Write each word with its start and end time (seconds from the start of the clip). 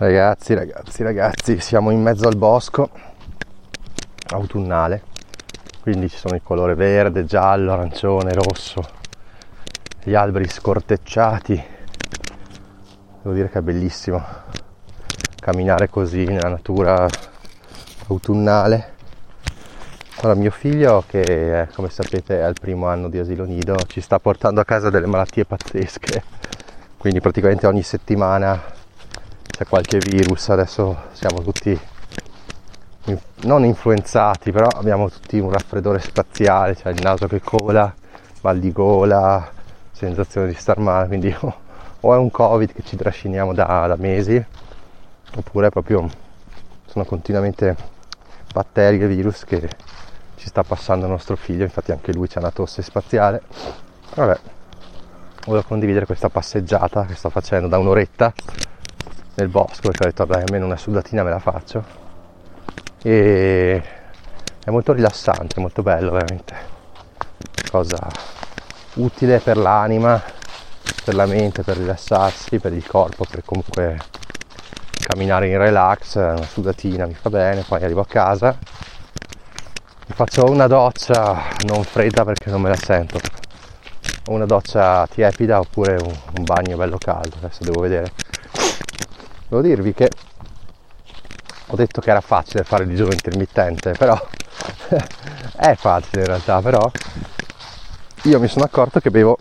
Ragazzi, 0.00 0.54
ragazzi, 0.54 1.02
ragazzi, 1.02 1.60
siamo 1.60 1.90
in 1.90 2.00
mezzo 2.00 2.26
al 2.26 2.34
bosco 2.34 2.88
autunnale, 4.28 5.02
quindi 5.82 6.08
ci 6.08 6.16
sono 6.16 6.36
il 6.36 6.40
colore 6.42 6.74
verde, 6.74 7.26
giallo, 7.26 7.74
arancione, 7.74 8.32
rosso, 8.32 8.80
gli 10.02 10.14
alberi 10.14 10.48
scortecciati. 10.48 11.64
Devo 13.20 13.34
dire 13.34 13.50
che 13.50 13.58
è 13.58 13.60
bellissimo 13.60 14.24
camminare 15.38 15.90
così 15.90 16.24
nella 16.24 16.48
natura 16.48 17.06
autunnale. 18.06 18.94
Allora, 20.20 20.34
mio 20.34 20.50
figlio, 20.50 21.04
che 21.06 21.68
come 21.74 21.90
sapete 21.90 22.38
è 22.38 22.40
al 22.40 22.56
primo 22.58 22.86
anno 22.86 23.10
di 23.10 23.18
asilo 23.18 23.44
nido, 23.44 23.76
ci 23.86 24.00
sta 24.00 24.18
portando 24.18 24.62
a 24.62 24.64
casa 24.64 24.88
delle 24.88 25.06
malattie 25.06 25.44
pazzesche, 25.44 26.24
quindi 26.96 27.20
praticamente 27.20 27.66
ogni 27.66 27.82
settimana 27.82 28.78
c'è 29.60 29.66
qualche 29.66 29.98
virus, 29.98 30.48
adesso 30.48 30.96
siamo 31.12 31.42
tutti 31.42 31.78
non 33.42 33.62
influenzati, 33.66 34.52
però 34.52 34.66
abbiamo 34.66 35.10
tutti 35.10 35.38
un 35.38 35.50
raffreddore 35.50 35.98
spaziale, 35.98 36.74
cioè 36.76 36.92
il 36.92 37.02
naso 37.02 37.26
che 37.26 37.42
cola, 37.42 37.92
mal 38.40 38.58
di 38.58 38.72
gola, 38.72 39.50
sensazione 39.92 40.46
di 40.46 40.54
star 40.54 40.78
male, 40.78 41.08
quindi 41.08 41.36
o 41.38 42.14
è 42.14 42.16
un 42.16 42.30
covid 42.30 42.72
che 42.72 42.82
ci 42.82 42.96
trasciniamo 42.96 43.52
da, 43.52 43.84
da 43.86 43.96
mesi, 43.96 44.42
oppure 45.36 45.68
proprio 45.68 46.08
sono 46.86 47.04
continuamente 47.04 47.76
batteri 48.54 48.98
e 48.98 49.06
virus 49.08 49.44
che 49.44 49.68
ci 50.36 50.46
sta 50.46 50.62
passando 50.62 51.04
il 51.04 51.10
nostro 51.10 51.36
figlio, 51.36 51.64
infatti 51.64 51.92
anche 51.92 52.14
lui 52.14 52.28
c'ha 52.28 52.38
una 52.38 52.50
tosse 52.50 52.80
spaziale. 52.80 53.42
Vabbè, 54.14 54.38
volevo 55.44 55.66
condividere 55.66 56.06
questa 56.06 56.30
passeggiata 56.30 57.04
che 57.04 57.14
sto 57.14 57.28
facendo 57.28 57.68
da 57.68 57.76
un'oretta 57.76 58.32
nel 59.40 59.48
bosco 59.48 59.88
perché 59.88 60.02
ho 60.02 60.06
detto 60.06 60.24
dai 60.24 60.42
almeno 60.42 60.66
una 60.66 60.76
sudatina 60.76 61.22
me 61.22 61.30
la 61.30 61.38
faccio 61.38 61.82
e 63.02 63.82
è 64.62 64.70
molto 64.70 64.92
rilassante, 64.92 65.58
molto 65.58 65.82
bello 65.82 66.10
veramente, 66.10 66.54
cosa 67.70 67.98
utile 68.94 69.38
per 69.38 69.56
l'anima, 69.56 70.22
per 71.02 71.14
la 71.14 71.24
mente, 71.24 71.62
per 71.62 71.78
rilassarsi, 71.78 72.58
per 72.58 72.74
il 72.74 72.86
corpo, 72.86 73.24
per 73.28 73.42
comunque 73.42 73.96
camminare 75.00 75.48
in 75.48 75.56
relax, 75.56 76.16
una 76.16 76.42
sudatina 76.44 77.06
mi 77.06 77.14
fa 77.14 77.30
bene, 77.30 77.64
poi 77.66 77.82
arrivo 77.82 78.02
a 78.02 78.06
casa, 78.06 78.58
mi 80.06 80.14
faccio 80.14 80.44
una 80.44 80.66
doccia 80.66 81.42
non 81.64 81.82
fredda 81.82 82.24
perché 82.26 82.50
non 82.50 82.60
me 82.60 82.68
la 82.68 82.76
sento, 82.76 83.18
una 84.26 84.44
doccia 84.44 85.06
tiepida 85.06 85.58
oppure 85.58 85.96
un 86.02 86.44
bagno 86.44 86.76
bello 86.76 86.98
caldo, 86.98 87.36
adesso 87.38 87.64
devo 87.64 87.80
vedere. 87.80 88.12
Devo 89.50 89.62
dirvi 89.62 89.92
che 89.92 90.08
ho 91.66 91.74
detto 91.74 92.00
che 92.00 92.10
era 92.10 92.20
facile 92.20 92.62
fare 92.62 92.84
il 92.84 92.90
digiuno 92.90 93.10
intermittente, 93.10 93.90
però 93.90 94.14
è 95.58 95.74
facile 95.74 96.20
in 96.20 96.26
realtà, 96.28 96.60
però 96.60 96.88
io 98.22 98.38
mi 98.38 98.46
sono 98.46 98.64
accorto 98.64 99.00
che 99.00 99.10
bevo 99.10 99.36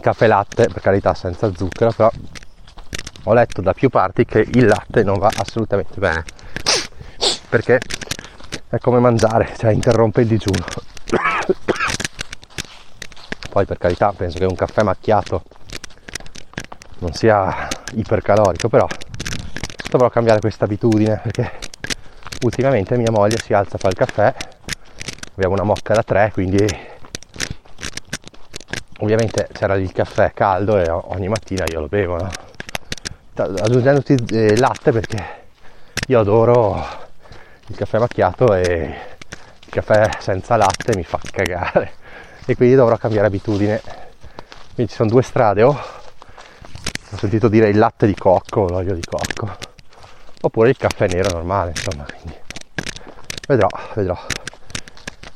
caffè 0.00 0.26
latte, 0.26 0.66
per 0.66 0.82
carità 0.82 1.14
senza 1.14 1.48
zucchero, 1.54 1.92
però 1.92 2.10
ho 3.22 3.34
letto 3.34 3.62
da 3.62 3.72
più 3.72 3.88
parti 3.88 4.24
che 4.24 4.40
il 4.40 4.66
latte 4.66 5.04
non 5.04 5.20
va 5.20 5.30
assolutamente 5.32 6.00
bene, 6.00 6.24
perché 7.48 7.78
è 8.68 8.78
come 8.78 8.98
mangiare, 8.98 9.54
cioè 9.56 9.70
interrompe 9.70 10.22
il 10.22 10.26
digiuno. 10.26 10.64
Poi 13.48 13.64
per 13.64 13.78
carità 13.78 14.12
penso 14.12 14.38
che 14.38 14.44
un 14.44 14.56
caffè 14.56 14.82
macchiato 14.82 15.44
non 16.98 17.12
sia 17.12 17.68
ipercalorico, 17.94 18.68
però 18.68 18.86
dovrò 19.90 20.10
cambiare 20.10 20.40
questa 20.40 20.64
abitudine 20.64 21.20
perché 21.22 21.50
ultimamente 22.42 22.96
mia 22.96 23.10
moglie 23.10 23.38
si 23.38 23.52
alza 23.52 23.76
a 23.76 23.78
fare 23.78 23.94
il 23.94 24.06
caffè 24.06 24.34
abbiamo 25.34 25.54
una 25.54 25.64
mocca 25.64 25.94
da 25.94 26.02
tre 26.02 26.30
quindi 26.32 26.64
ovviamente 28.98 29.48
c'era 29.52 29.74
il 29.76 29.90
caffè 29.92 30.32
caldo 30.34 30.78
e 30.78 30.88
ogni 30.90 31.28
mattina 31.28 31.64
io 31.70 31.80
lo 31.80 31.86
bevo 31.88 32.16
no? 32.16 32.30
aggiungendo 33.34 34.02
eh, 34.30 34.56
latte 34.58 34.92
perché 34.92 35.24
io 36.08 36.20
adoro 36.20 36.84
il 37.68 37.76
caffè 37.76 37.98
macchiato 37.98 38.54
e 38.54 38.94
il 39.64 39.70
caffè 39.70 40.10
senza 40.18 40.56
latte 40.56 40.96
mi 40.96 41.04
fa 41.04 41.18
cagare 41.30 41.92
e 42.44 42.56
quindi 42.56 42.74
dovrò 42.74 42.96
cambiare 42.96 43.26
abitudine 43.26 43.80
quindi 44.74 44.90
ci 44.92 44.98
sono 44.98 45.08
due 45.08 45.22
strade 45.22 45.62
o 45.62 45.97
ho 47.10 47.16
sentito 47.16 47.48
dire 47.48 47.68
il 47.68 47.78
latte 47.78 48.06
di 48.06 48.14
cocco 48.14 48.66
l'olio 48.68 48.94
di 48.94 49.02
cocco. 49.02 49.56
Oppure 50.42 50.68
il 50.68 50.76
caffè 50.76 51.08
nero 51.08 51.30
normale 51.30 51.70
insomma 51.70 52.04
quindi. 52.04 52.38
Vedrò 53.46 53.68
vedrò. 53.94 54.18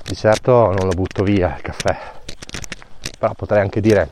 Di 0.04 0.14
certo 0.14 0.70
non 0.70 0.86
lo 0.86 0.90
butto 0.90 1.22
via 1.22 1.54
il 1.56 1.62
caffè. 1.62 1.98
Però 3.18 3.32
potrei 3.34 3.62
anche 3.62 3.80
dire 3.80 4.10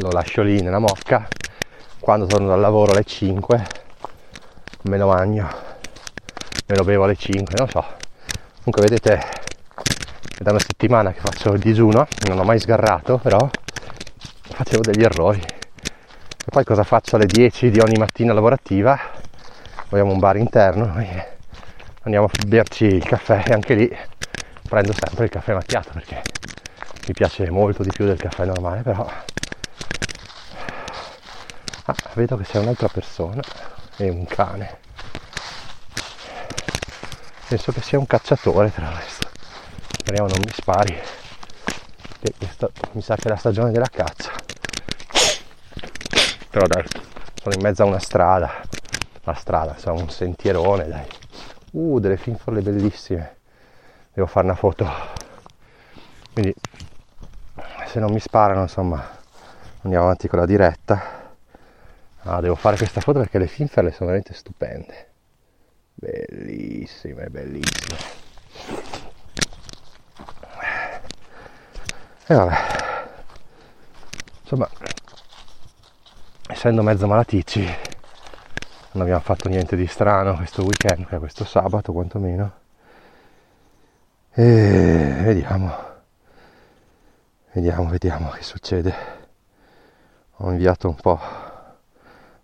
lo 0.00 0.10
lascio 0.10 0.42
lì 0.42 0.60
nella 0.60 0.78
mocca. 0.78 1.26
Quando 1.98 2.26
torno 2.26 2.48
dal 2.48 2.60
lavoro 2.60 2.92
alle 2.92 3.04
5 3.04 3.66
me 4.82 4.98
lo 4.98 5.08
magno 5.08 5.48
me 6.66 6.76
lo 6.76 6.84
bevo 6.84 7.04
alle 7.04 7.16
5 7.16 7.54
non 7.56 7.68
so. 7.68 7.84
Comunque 8.62 8.82
vedete 8.82 9.46
è 10.38 10.42
da 10.42 10.50
una 10.50 10.60
settimana 10.60 11.10
che 11.12 11.20
faccio 11.20 11.52
il 11.52 11.58
digiuno 11.58 12.06
non 12.28 12.38
ho 12.38 12.44
mai 12.44 12.60
sgarrato 12.60 13.18
però 13.18 13.48
facevo 14.40 14.82
degli 14.82 15.02
errori 15.02 15.42
poi 16.50 16.64
cosa 16.64 16.82
faccio 16.82 17.16
alle 17.16 17.26
10 17.26 17.70
di 17.70 17.78
ogni 17.78 17.98
mattina 17.98 18.32
lavorativa? 18.32 18.98
Abbiamo 19.90 20.12
un 20.12 20.18
bar 20.18 20.36
interno 20.36 20.98
e 20.98 21.36
andiamo 22.04 22.26
a 22.26 22.30
berci 22.46 22.86
il 22.86 23.04
caffè 23.04 23.42
e 23.46 23.52
anche 23.52 23.74
lì 23.74 23.96
prendo 24.66 24.94
sempre 24.94 25.24
il 25.24 25.30
caffè 25.30 25.52
macchiato 25.52 25.90
perché 25.92 26.22
mi 27.06 27.12
piace 27.12 27.50
molto 27.50 27.82
di 27.82 27.90
più 27.90 28.06
del 28.06 28.18
caffè 28.18 28.46
normale 28.46 28.80
però 28.80 29.06
ah, 31.84 31.94
vedo 32.14 32.36
che 32.36 32.44
c'è 32.44 32.58
un'altra 32.58 32.88
persona 32.88 33.42
e 33.96 34.08
un 34.08 34.24
cane. 34.24 34.78
Penso 37.46 37.72
che 37.72 37.82
sia 37.82 37.98
un 37.98 38.06
cacciatore 38.06 38.72
tra 38.72 38.84
l'altro. 38.88 39.28
Speriamo 39.98 40.28
non 40.28 40.38
mi 40.44 40.52
spari. 40.52 40.98
Che 42.20 42.32
questa, 42.38 42.70
mi 42.92 43.02
sa 43.02 43.16
che 43.16 43.24
è 43.24 43.28
la 43.28 43.36
stagione 43.36 43.70
della 43.70 43.88
caccia 43.90 44.37
però 46.50 46.66
dai 46.66 46.84
sono 47.34 47.54
in 47.54 47.60
mezzo 47.60 47.82
a 47.82 47.86
una 47.86 47.98
strada 47.98 48.50
la 49.28 49.34
strada, 49.34 49.72
insomma 49.72 50.00
un 50.00 50.10
sentierone, 50.10 50.88
dai. 50.88 51.06
Uh, 51.72 51.98
delle 52.00 52.16
finfolle 52.16 52.62
bellissime. 52.62 53.36
Devo 54.12 54.26
fare 54.26 54.46
una 54.46 54.54
foto. 54.54 54.88
Quindi 56.32 56.54
se 57.86 58.00
non 58.00 58.12
mi 58.12 58.20
sparano, 58.20 58.62
insomma, 58.62 59.06
andiamo 59.82 60.04
avanti 60.04 60.28
con 60.28 60.38
la 60.38 60.46
diretta. 60.46 61.16
Ah, 62.22 62.40
devo 62.40 62.54
fare 62.54 62.76
questa 62.76 63.00
foto 63.00 63.18
perché 63.20 63.38
le 63.38 63.46
finferle 63.46 63.90
sono 63.90 64.06
veramente 64.06 64.34
stupende. 64.34 65.08
Bellissime, 65.94 67.28
bellissime. 67.28 67.96
E 72.26 72.34
vabbè. 72.34 72.56
Insomma, 74.42 74.68
essendo 76.58 76.82
mezzo 76.82 77.06
malaticci, 77.06 77.60
non 78.90 79.02
abbiamo 79.02 79.20
fatto 79.20 79.48
niente 79.48 79.76
di 79.76 79.86
strano 79.86 80.34
questo 80.34 80.64
weekend, 80.64 81.06
questo 81.20 81.44
sabato 81.44 81.92
quantomeno. 81.92 82.52
E 84.32 85.14
vediamo, 85.22 85.72
vediamo, 87.52 87.88
vediamo 87.88 88.30
che 88.30 88.42
succede. 88.42 88.92
Ho 90.38 90.50
inviato 90.50 90.88
un 90.88 90.96
po' 90.96 91.20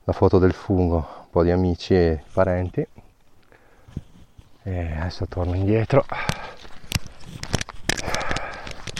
la 0.04 0.12
foto 0.12 0.38
del 0.38 0.52
fungo, 0.52 0.94
un 0.94 1.30
po' 1.30 1.42
di 1.42 1.50
amici 1.50 1.94
e 1.94 2.22
parenti. 2.32 2.86
E 4.62 4.92
adesso 4.96 5.26
torno 5.26 5.56
indietro. 5.56 6.04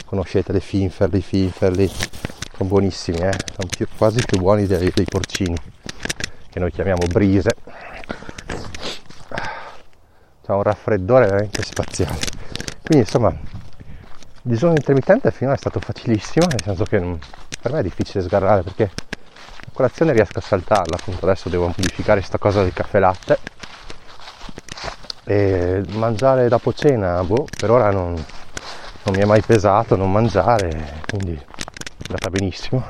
Conoscete 0.06 0.50
le 0.50 0.60
finferli, 0.60 1.20
finferli, 1.20 1.88
sono 2.56 2.68
buonissimi, 2.68 3.18
eh? 3.18 3.32
sono 3.52 3.68
più, 3.68 3.86
quasi 3.96 4.22
più 4.24 4.38
buoni 4.38 4.66
dei, 4.66 4.90
dei 4.94 5.04
porcini 5.04 5.56
che 6.50 6.60
noi 6.60 6.70
chiamiamo 6.70 7.06
brise. 7.08 7.50
C'è 10.44 10.52
un 10.52 10.62
raffreddore 10.62 11.26
veramente 11.26 11.62
spaziale. 11.62 12.18
Quindi 12.82 13.04
insomma, 13.04 13.30
il 13.30 13.38
digiuno 14.42 14.72
intermittente 14.72 15.32
finora 15.32 15.56
è 15.56 15.58
stato 15.58 15.80
facilissimo, 15.80 16.46
nel 16.46 16.62
senso 16.62 16.84
che 16.84 17.00
per 17.60 17.72
me 17.72 17.80
è 17.80 17.82
difficile 17.82 18.22
sgarrare 18.22 18.62
perché 18.62 18.90
la 18.92 19.70
colazione 19.72 20.12
riesco 20.12 20.38
a 20.38 20.42
saltarla, 20.42 20.96
appunto 20.96 21.24
adesso 21.24 21.48
devo 21.48 21.66
modificare 21.66 22.18
questa 22.20 22.38
cosa 22.38 22.62
del 22.62 22.72
caffè 22.72 23.00
latte 23.00 23.38
e 25.24 25.82
mangiare 25.92 26.48
dopo 26.48 26.72
cena, 26.72 27.24
boh, 27.24 27.46
per 27.56 27.70
ora 27.70 27.90
non, 27.90 28.12
non 28.12 29.14
mi 29.14 29.22
è 29.22 29.24
mai 29.24 29.40
pesato 29.40 29.96
non 29.96 30.12
mangiare, 30.12 31.00
quindi 31.08 31.40
andata 32.08 32.30
benissimo. 32.30 32.84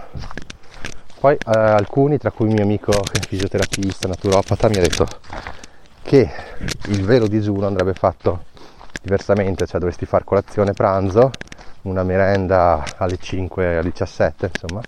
Poi 1.20 1.34
eh, 1.34 1.58
alcuni, 1.58 2.18
tra 2.18 2.30
cui 2.30 2.48
il 2.48 2.54
mio 2.54 2.62
amico 2.62 2.92
fisioterapista, 3.26 4.08
naturopata, 4.08 4.68
mi 4.68 4.76
ha 4.76 4.82
detto 4.82 5.06
che 6.02 6.30
il 6.88 7.04
vero 7.04 7.26
digiuno 7.26 7.66
andrebbe 7.66 7.94
fatto 7.94 8.44
diversamente, 9.02 9.66
cioè 9.66 9.80
dovresti 9.80 10.06
fare 10.06 10.24
colazione 10.24 10.72
pranzo, 10.72 11.30
una 11.84 12.02
merenda 12.02 12.82
alle 12.96 13.18
5 13.18 13.78
alle 13.78 13.90
17 13.90 14.50
insomma 14.52 14.80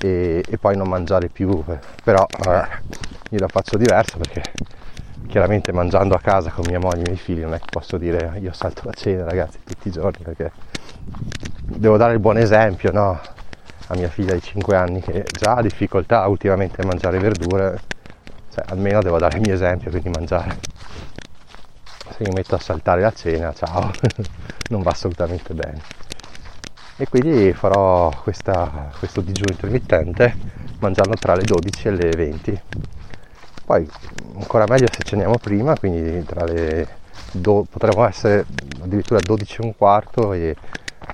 e, 0.00 0.44
e 0.46 0.58
poi 0.58 0.76
non 0.76 0.88
mangiare 0.88 1.28
più 1.28 1.62
però 2.02 2.26
eh, 2.46 2.66
io 3.30 3.38
la 3.38 3.48
faccio 3.48 3.76
diversa 3.76 4.16
perché 4.16 4.42
chiaramente 5.28 5.72
mangiando 5.72 6.14
a 6.14 6.20
casa 6.20 6.50
con 6.50 6.64
mia 6.66 6.78
moglie 6.78 6.98
e 6.98 7.00
i 7.00 7.04
miei 7.04 7.16
figli 7.16 7.40
non 7.42 7.54
è 7.54 7.58
che 7.58 7.66
posso 7.70 7.98
dire 7.98 8.38
io 8.40 8.52
salto 8.52 8.82
la 8.84 8.92
cena 8.92 9.24
ragazzi 9.24 9.58
tutti 9.64 9.88
i 9.88 9.90
giorni 9.92 10.24
perché 10.24 10.50
devo 11.60 11.96
dare 11.96 12.14
il 12.14 12.18
buon 12.18 12.38
esempio 12.38 12.90
no? 12.92 13.20
A 13.88 13.96
mia 13.96 14.08
figlia 14.08 14.34
di 14.34 14.42
5 14.42 14.76
anni 14.76 15.00
che 15.00 15.24
già 15.32 15.56
ha 15.56 15.62
difficoltà 15.62 16.26
ultimamente 16.26 16.80
a 16.80 16.84
mangiare 16.84 17.18
verdure 17.18 17.80
cioè 18.52 18.64
almeno 18.68 19.02
devo 19.02 19.18
dare 19.18 19.36
il 19.36 19.42
mio 19.42 19.54
esempio 19.54 19.90
quindi 19.90 20.08
mangiare. 20.10 20.58
Se 22.10 22.24
mi 22.24 22.32
metto 22.32 22.54
a 22.54 22.58
saltare 22.58 23.00
la 23.00 23.12
cena 23.12 23.52
ciao 23.52 23.90
non 24.70 24.82
va 24.82 24.90
assolutamente 24.90 25.54
bene. 25.54 25.80
E 26.96 27.08
quindi 27.08 27.52
farò 27.52 28.10
questa, 28.22 28.90
questo 28.98 29.20
digiuno 29.20 29.52
intermittente 29.52 30.34
mangiando 30.80 31.14
tra 31.14 31.34
le 31.34 31.42
12 31.42 31.88
e 31.88 31.90
le 31.90 32.08
20 32.10 32.62
poi 33.68 33.86
ancora 34.36 34.64
meglio 34.66 34.86
se 34.90 35.02
ceniamo 35.02 35.36
prima 35.36 35.76
quindi 35.76 36.24
tra 36.24 36.44
le 36.44 36.88
do, 37.32 37.66
potremmo 37.68 38.06
essere 38.06 38.46
addirittura 38.80 39.20
12 39.20 39.60
e 39.60 39.64
un 39.64 39.76
quarto 39.76 40.32
e 40.32 40.56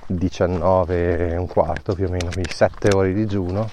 19 0.07 1.31
e 1.31 1.37
un 1.37 1.47
quarto 1.47 1.93
più 1.93 2.05
o 2.05 2.09
meno 2.09 2.29
quindi 2.31 2.51
7 2.51 2.93
ore 2.93 3.13
di 3.13 3.21
digiuno 3.21 3.69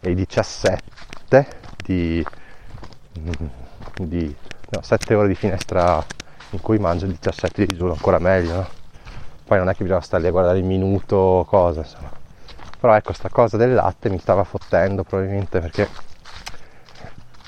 e 0.00 0.14
17 0.14 1.46
di, 1.84 2.24
di 3.96 4.36
no, 4.70 4.82
7 4.82 5.14
ore 5.14 5.28
di 5.28 5.34
finestra 5.34 6.04
in 6.50 6.60
cui 6.60 6.78
mangio 6.78 7.06
17 7.06 7.64
di 7.64 7.72
digiuno 7.72 7.92
ancora 7.92 8.18
meglio 8.18 8.54
no? 8.54 8.78
poi 9.48 9.56
non 9.56 9.70
è 9.70 9.74
che 9.74 9.82
bisogna 9.82 10.02
stare 10.02 10.22
lì 10.22 10.28
a 10.28 10.32
guardare 10.32 10.58
il 10.58 10.64
minuto 10.64 11.16
o 11.16 11.44
cosa, 11.46 11.80
insomma. 11.80 12.10
Però 12.78 12.94
ecco, 12.94 13.14
sta 13.14 13.30
cosa 13.30 13.56
del 13.56 13.72
latte 13.72 14.10
mi 14.10 14.18
stava 14.18 14.44
fottendo 14.44 15.04
probabilmente 15.04 15.58
perché 15.58 15.88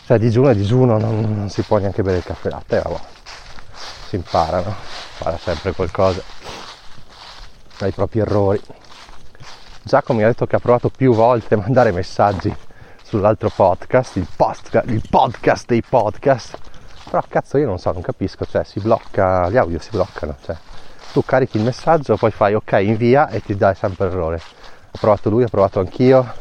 cioè 0.07 0.19
digiuno 0.19 0.49
è 0.49 0.55
digiuno, 0.55 0.99
non, 0.99 1.21
non 1.21 1.51
si 1.51 1.61
può 1.61 1.77
neanche 1.77 2.03
bere 2.03 2.17
il 2.17 2.25
caffè 2.25 2.49
latte, 2.49 2.81
vabbè. 2.81 2.99
Si 4.09 4.17
impara, 4.17 4.63
no? 4.63 4.75
Impara 5.19 5.37
sempre 5.37 5.73
qualcosa 5.73 6.23
dai 7.81 7.93
propri 7.93 8.21
errori. 8.21 8.61
Giacomo 9.83 10.19
mi 10.19 10.25
ha 10.25 10.29
detto 10.29 10.47
che 10.47 10.57
ha 10.57 10.61
provato 10.61 10.91
più 10.91 11.15
volte 11.15 11.55
a 11.55 11.59
mandare 11.59 11.91
messaggi 11.93 12.55
sull'altro 13.03 13.51
podcast, 13.55 14.17
il, 14.17 14.27
post, 14.37 14.83
il 14.87 15.03
podcast 15.09 15.67
dei 15.67 15.83
podcast. 15.83 16.59
Però 17.05 17.25
cazzo 17.27 17.57
io 17.57 17.67
non 17.67 17.79
so, 17.79 17.91
non 17.93 18.03
capisco, 18.03 18.45
cioè 18.45 18.65
si 18.65 18.81
blocca, 18.81 19.49
gli 19.49 19.57
audio 19.57 19.79
si 19.79 19.89
bloccano, 19.91 20.37
cioè 20.45 20.57
tu 21.13 21.25
carichi 21.25 21.57
il 21.57 21.65
messaggio, 21.65 22.17
poi 22.17 22.31
fai 22.31 22.55
ok, 22.55 22.73
invia 22.83 23.29
e 23.31 23.41
ti 23.41 23.57
dai 23.57 23.75
sempre 23.75 24.07
errore. 24.07 24.41
Ho 24.93 24.99
provato 25.01 25.31
lui, 25.31 25.43
ho 25.43 25.49
provato 25.49 25.81
anch'io, 25.81 26.35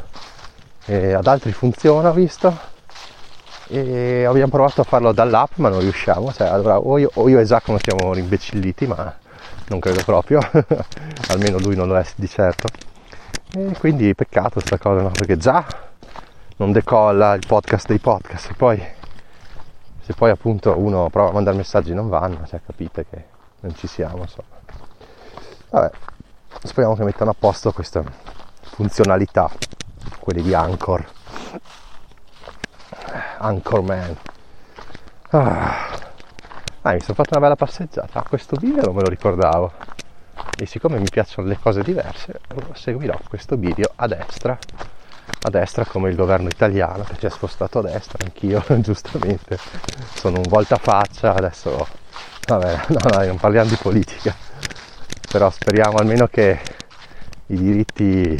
e 0.85 1.13
ad 1.13 1.25
altri 1.25 1.53
funziona, 1.53 2.09
ho 2.09 2.13
visto, 2.13 2.55
e 3.67 4.25
abbiamo 4.25 4.51
provato 4.51 4.81
a 4.81 4.83
farlo 4.83 5.11
dall'app 5.11 5.55
ma 5.55 5.69
non 5.69 5.79
riusciamo, 5.79 6.33
cioè, 6.33 6.47
allora, 6.47 6.79
o, 6.79 6.97
io, 6.97 7.09
o 7.13 7.29
io 7.29 7.39
e 7.39 7.45
Giacomo 7.45 7.77
siamo 7.81 8.13
rimbecilliti, 8.13 8.85
ma 8.85 9.15
non 9.67 9.79
credo 9.79 10.03
proprio, 10.03 10.39
almeno 11.29 11.59
lui 11.59 11.75
non 11.75 11.87
lo 11.87 11.97
è 11.97 12.05
di 12.15 12.27
certo. 12.27 12.67
E 13.55 13.75
quindi 13.77 14.13
peccato 14.15 14.59
sta 14.59 14.77
cosa, 14.77 15.01
no? 15.01 15.09
Perché 15.11 15.37
già 15.37 15.65
non 16.57 16.71
decolla 16.71 17.33
il 17.33 17.43
podcast 17.45 17.87
dei 17.87 17.99
podcast, 17.99 18.51
e 18.51 18.53
poi 18.53 18.97
se 20.09 20.15
poi 20.15 20.31
appunto 20.31 20.75
uno 20.75 21.07
prova 21.09 21.29
a 21.29 21.33
mandare 21.33 21.55
messaggi 21.55 21.93
non 21.93 22.09
vanno, 22.09 22.45
cioè 22.47 22.61
capite 22.65 23.05
che 23.07 23.25
non 23.59 23.75
ci 23.75 23.85
siamo, 23.85 24.23
insomma. 24.23 24.47
Vabbè, 25.69 25.91
speriamo 26.63 26.95
che 26.95 27.03
mettano 27.03 27.29
a 27.29 27.35
posto 27.37 27.71
queste 27.71 28.03
funzionalità, 28.61 29.51
quelle 30.19 30.41
di 30.41 30.53
Anchor. 30.53 31.05
Anchorman. 33.37 34.17
Ah. 35.29 35.88
Ah, 36.81 36.93
mi 36.93 37.01
sono 37.01 37.13
fatto 37.13 37.29
una 37.31 37.39
bella 37.41 37.55
passeggiata. 37.55 38.19
Ah, 38.19 38.23
questo 38.27 38.55
video 38.57 38.83
non 38.83 38.95
me 38.95 39.01
lo 39.01 39.09
ricordavo. 39.09 39.71
E 40.57 40.65
siccome 40.65 40.99
mi 40.99 41.09
piacciono 41.09 41.47
le 41.47 41.57
cose 41.59 41.83
diverse, 41.83 42.39
seguirò 42.73 43.17
questo 43.27 43.55
video 43.55 43.91
a 43.95 44.07
destra. 44.07 44.57
A 45.41 45.49
destra 45.49 45.85
come 45.85 46.09
il 46.09 46.15
governo 46.15 46.47
italiano 46.47 47.03
che 47.03 47.15
si 47.17 47.25
è 47.25 47.29
spostato 47.29 47.79
a 47.79 47.83
destra, 47.83 48.25
anch'io 48.25 48.63
giustamente. 48.79 49.57
Sono 50.15 50.37
un 50.37 50.45
voltafaccia, 50.47 51.33
adesso 51.33 51.87
vabbè, 52.47 52.79
no, 52.89 53.17
no, 53.17 53.25
non 53.25 53.37
parliamo 53.37 53.69
di 53.69 53.77
politica 53.77 54.49
però 55.29 55.51
speriamo 55.51 55.97
almeno 55.97 56.25
che 56.25 56.59
i 57.47 57.55
diritti 57.55 58.35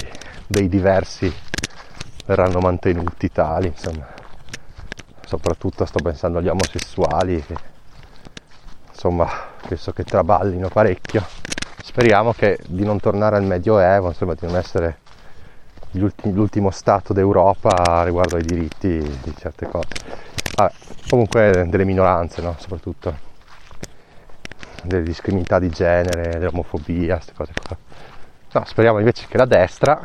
dei 0.47 0.67
diversi 0.67 1.31
verranno 2.25 2.59
mantenuti 2.59 3.31
tali, 3.31 3.67
insomma. 3.67 4.07
Soprattutto 5.23 5.85
sto 5.85 5.99
pensando 6.01 6.39
agli 6.39 6.47
omosessuali 6.47 7.43
che 7.45 7.55
insomma 8.99 9.29
penso 9.65 9.93
che 9.93 10.03
traballino 10.03 10.67
parecchio. 10.67 11.25
Speriamo 11.81 12.33
che 12.33 12.59
di 12.67 12.83
non 12.83 12.99
tornare 12.99 13.37
al 13.37 13.43
Medioevo, 13.43 14.09
insomma, 14.09 14.33
di 14.33 14.45
non 14.45 14.57
essere 14.57 14.99
l'ultimo 15.91 16.69
stato 16.69 17.13
d'Europa 17.13 18.03
riguardo 18.03 18.35
ai 18.35 18.43
diritti 18.43 18.99
di 18.99 19.33
certe 19.37 19.67
cose. 19.67 19.87
Vabbè, 20.55 20.73
comunque 21.09 21.65
delle 21.67 21.85
minoranze, 21.85 22.41
no? 22.41 22.55
Soprattutto 22.59 23.27
delle 24.83 25.03
discriminità 25.03 25.59
di 25.59 25.69
genere, 25.69 26.37
dell'omofobia, 26.37 27.15
queste 27.15 27.33
cose 27.33 27.53
qua. 27.65 27.77
No, 28.51 28.63
speriamo 28.65 28.99
invece 28.99 29.25
che 29.27 29.37
la 29.37 29.45
destra 29.45 29.99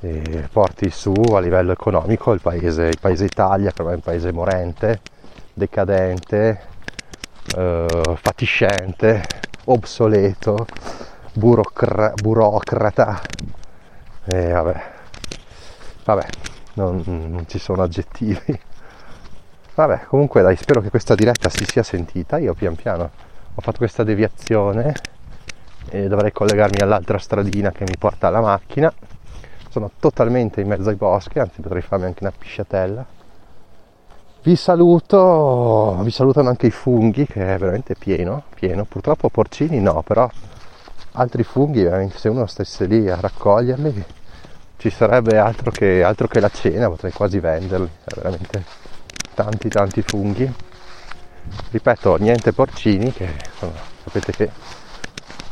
eh, 0.00 0.48
porti 0.50 0.90
su 0.90 1.12
a 1.12 1.40
livello 1.40 1.72
economico 1.72 2.32
il 2.32 2.40
paese, 2.40 2.84
il 2.84 2.98
paese 2.98 3.24
Italia, 3.24 3.72
che 3.72 3.82
è 3.82 3.86
un 3.86 4.00
paese 4.00 4.32
morente, 4.32 5.00
decadente, 5.52 6.72
eh, 7.56 8.16
fatiscente, 8.20 9.22
obsoleto, 9.64 10.66
burocra- 11.32 12.12
burocrata. 12.14 13.20
E 14.24 14.50
vabbè, 14.50 14.82
vabbè, 16.04 16.26
non, 16.74 17.02
non 17.06 17.44
ci 17.46 17.58
sono 17.58 17.82
aggettivi. 17.82 18.60
Vabbè, 19.74 20.04
comunque 20.06 20.42
dai, 20.42 20.56
spero 20.56 20.80
che 20.80 20.90
questa 20.90 21.14
diretta 21.14 21.48
si 21.48 21.64
sia 21.64 21.82
sentita. 21.82 22.38
Io 22.38 22.54
pian 22.54 22.76
piano 22.76 23.10
ho 23.56 23.60
fatto 23.60 23.78
questa 23.78 24.02
deviazione 24.02 24.94
e 25.90 26.08
dovrei 26.08 26.32
collegarmi 26.32 26.80
all'altra 26.80 27.18
stradina 27.18 27.70
che 27.70 27.84
mi 27.86 27.96
porta 27.96 28.26
alla 28.26 28.40
macchina 28.40 28.92
sono 29.68 29.90
totalmente 30.00 30.60
in 30.60 30.68
mezzo 30.68 30.88
ai 30.88 30.96
boschi 30.96 31.38
anzi 31.38 31.60
potrei 31.60 31.82
farmi 31.82 32.06
anche 32.06 32.24
una 32.24 32.32
pisciatella 32.36 33.04
vi 34.44 34.56
saluto 34.56 36.00
vi 36.02 36.10
salutano 36.10 36.50
anche 36.50 36.66
i 36.66 36.70
funghi 36.70 37.26
che 37.26 37.54
è 37.54 37.58
veramente 37.58 37.94
pieno 37.94 38.44
pieno. 38.54 38.84
Purtroppo 38.84 39.30
porcini 39.30 39.80
no 39.80 40.02
però 40.02 40.30
altri 41.12 41.42
funghi 41.44 41.82
veramente 41.82 42.18
se 42.18 42.28
uno 42.28 42.46
stesse 42.46 42.84
lì 42.84 43.08
a 43.08 43.16
raccoglierli 43.18 44.04
ci 44.76 44.90
sarebbe 44.90 45.38
altro 45.38 45.70
che, 45.70 46.02
altro 46.02 46.26
che 46.28 46.40
la 46.40 46.50
cena 46.50 46.88
potrei 46.88 47.10
quasi 47.12 47.40
venderli. 47.40 47.88
È 48.04 48.14
veramente 48.16 48.64
tanti 49.32 49.68
tanti 49.70 50.02
funghi. 50.02 50.52
Ripeto 51.70 52.16
niente 52.16 52.52
porcini 52.52 53.12
che 53.12 53.26
insomma, 53.50 53.78
sapete 54.02 54.32
che 54.32 54.50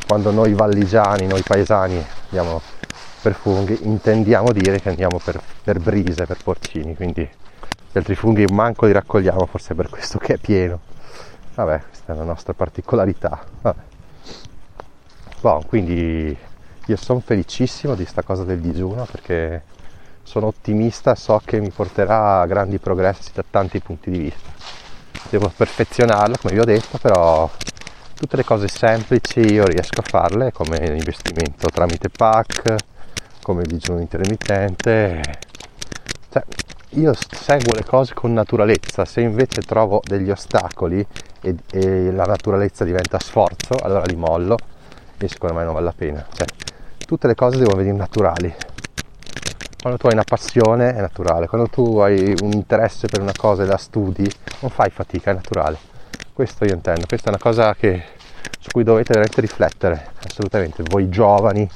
quando 0.07 0.31
noi 0.33 0.53
valligiani 0.53 1.27
noi 1.27 1.43
paesani 1.43 2.05
andiamo 2.25 2.61
per 3.23 3.35
funghi 3.35 3.79
intendiamo 3.83 4.53
dire 4.53 4.81
che 4.81 4.89
andiamo 4.91 5.19
per, 5.23 5.41
per 5.63 5.79
brise 5.79 6.27
per 6.27 6.39
porcini 6.43 6.95
quindi 6.97 7.29
gli 7.93 7.99
altri 7.99 8.15
funghi 8.15 8.47
manco 8.47 8.87
li 8.87 8.93
raccogliamo 8.93 9.47
forse 9.47 9.75
per 9.75 9.91
questo 9.91 10.19
che 10.19 10.35
è 10.35 10.39
pieno 10.39 10.81
vabbè 11.55 11.83
questa 11.89 12.15
è 12.15 12.17
la 12.17 12.25
nostra 12.25 12.55
particolarità 12.55 13.45
vabbè. 13.61 13.81
Bon, 15.41 15.67
quindi 15.67 16.37
io 16.87 16.97
sono 16.97 17.21
felicissimo 17.21 17.95
di 17.95 18.05
sta 18.05 18.23
cosa 18.23 18.45
del 18.45 18.61
digiuno 18.61 19.07
perché 19.11 19.65
sono 20.23 20.47
ottimista, 20.47 21.15
so 21.17 21.41
che 21.45 21.59
mi 21.61 21.71
porterà 21.71 22.41
a 22.41 22.47
grandi 22.47 22.79
progressi 22.79 23.33
da 23.35 23.45
tanti 23.49 23.81
punti 23.81 24.11
di 24.11 24.19
vista. 24.19 24.51
Devo 25.31 25.53
perfezionarla, 25.55 26.37
come 26.39 26.55
vi 26.55 26.61
ho 26.61 26.65
detto, 26.65 26.97
però 26.99 27.51
tutte 28.15 28.37
le 28.37 28.45
cose 28.45 28.69
semplici 28.69 29.41
io 29.41 29.65
riesco 29.67 30.01
a 30.01 30.05
farle 30.07 30.53
come 30.53 30.79
investimento 30.97 31.69
tramite 31.69 32.09
PAC, 32.09 32.77
come 33.43 33.65
digiuno 33.65 34.01
intermittente. 34.01 35.23
Cioè, 36.31 36.45
io 36.95 37.13
seguo 37.15 37.75
le 37.75 37.85
cose 37.85 38.13
con 38.15 38.33
naturalezza, 38.33 39.05
se 39.05 39.21
invece 39.23 39.63
trovo 39.63 40.03
degli 40.05 40.31
ostacoli 40.31 41.05
e, 41.41 41.55
e 41.71 42.11
la 42.13 42.25
naturalezza 42.25 42.85
diventa 42.85 43.19
sforzo, 43.19 43.75
allora 43.81 44.05
li 44.05 44.17
mollo 44.17 44.57
e 45.19 45.29
secondo 45.29 45.55
me 45.55 45.65
non 45.65 45.73
vale 45.73 45.87
la 45.87 45.95
pena. 45.97 46.27
Cioè, 46.33 46.47
tutte 47.07 47.27
le 47.27 47.35
cose 47.35 47.59
devono 47.59 47.77
venire 47.77 47.97
naturali. 47.97 48.55
Quando 49.81 49.99
tu 49.99 50.07
hai 50.07 50.13
una 50.13 50.25
passione 50.25 50.95
è 50.95 51.01
naturale, 51.01 51.47
quando 51.47 51.69
tu 51.69 51.99
hai 51.99 52.35
un 52.41 52.53
interesse 52.53 53.09
per 53.09 53.21
una 53.21 53.33
cosa 53.37 53.63
e 53.63 53.67
la 53.67 53.79
studi, 53.79 54.31
non 54.61 54.71
fai 54.71 54.91
fatica, 54.91 55.31
è 55.31 55.35
naturale. 55.35 55.79
Questo 56.33 56.65
io 56.65 56.75
intendo, 56.75 57.07
questa 57.07 57.27
è 57.27 57.29
una 57.31 57.43
cosa 57.43 57.75
che, 57.75 58.05
su 58.61 58.71
cui 58.71 58.85
dovete 58.85 59.09
veramente 59.09 59.41
riflettere, 59.41 60.11
assolutamente. 60.25 60.83
Voi 60.85 61.09
giovani, 61.09 61.69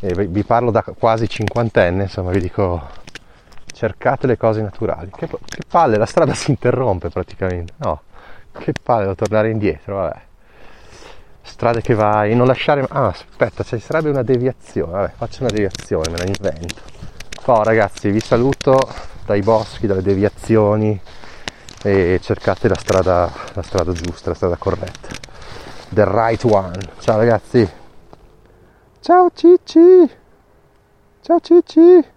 e 0.00 0.26
vi 0.26 0.44
parlo 0.44 0.70
da 0.70 0.82
quasi 0.82 1.28
cinquantenne, 1.28 2.04
insomma 2.04 2.30
vi 2.30 2.40
dico 2.40 2.96
cercate 3.78 4.26
le 4.26 4.36
cose 4.36 4.60
naturali. 4.60 5.10
Che, 5.14 5.28
che 5.28 5.62
palle, 5.68 5.96
la 5.96 6.06
strada 6.06 6.34
si 6.34 6.50
interrompe 6.50 7.10
praticamente. 7.10 7.74
No, 7.76 8.02
che 8.52 8.72
palle, 8.82 9.02
devo 9.02 9.14
tornare 9.14 9.50
indietro, 9.50 9.96
vabbè 9.96 10.26
strade 11.48 11.80
che 11.80 11.94
vai, 11.94 12.36
non 12.36 12.46
lasciare... 12.46 12.84
Ah, 12.90 13.06
aspetta, 13.06 13.64
ci 13.64 13.78
sarebbe 13.80 14.10
una 14.10 14.22
deviazione, 14.22 14.92
vabbè, 14.92 15.12
faccio 15.16 15.40
una 15.40 15.50
deviazione, 15.50 16.10
me 16.10 16.18
la 16.18 16.24
invento. 16.24 16.82
Oh 17.46 17.62
ragazzi, 17.62 18.10
vi 18.10 18.20
saluto 18.20 18.78
dai 19.24 19.40
boschi, 19.40 19.86
dalle 19.86 20.02
deviazioni 20.02 21.00
e 21.82 22.20
cercate 22.22 22.68
la 22.68 22.76
strada, 22.76 23.32
la 23.54 23.62
strada 23.62 23.92
giusta, 23.92 24.28
la 24.28 24.34
strada 24.34 24.56
corretta. 24.56 25.08
The 25.88 26.04
right 26.04 26.44
one. 26.44 26.78
Ciao 26.98 27.16
ragazzi. 27.16 27.68
Ciao 29.00 29.30
Cicci. 29.32 30.10
Ciao 31.22 31.40
Cicci. 31.40 32.16